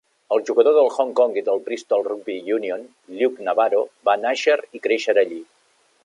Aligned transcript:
El 0.35 0.39
jugador 0.45 0.73
del 0.77 0.87
Hong 1.01 1.11
Kong 1.19 1.35
i 1.41 1.43
del 1.49 1.59
Bristol 1.67 2.01
Rugby 2.07 2.37
Union, 2.55 2.87
Luke 3.19 3.45
Nabaro, 3.49 3.81
va 4.09 4.15
nàixer 4.23 4.57
i 4.79 4.83
créixer 4.87 5.17
allí. 5.23 5.39